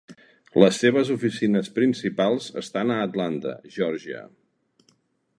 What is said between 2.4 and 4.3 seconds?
estan a Atlanta, Geòrgia.